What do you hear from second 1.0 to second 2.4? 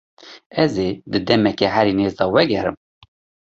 di demeke herî nêz de